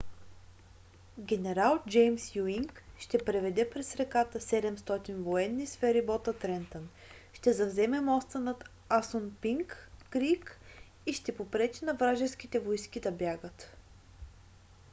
генерал 1.19 1.79
джеймс 1.89 2.35
юинг 2.35 2.83
ще 2.99 3.17
преведе 3.25 3.69
през 3.69 3.95
реката 3.95 4.39
700 4.39 5.13
военни 5.21 5.65
с 5.67 5.77
ферибота 5.77 6.33
трентън 6.39 6.89
ще 7.33 7.53
завземе 7.53 8.01
моста 8.01 8.39
над 8.39 8.63
асунпинк 8.89 9.89
крийк 10.09 10.59
и 11.05 11.13
ще 11.13 11.35
попречи 11.37 11.85
на 11.85 11.93
вражеските 11.93 12.59
войски 12.59 12.99
да 12.99 13.09
избягат 13.09 13.77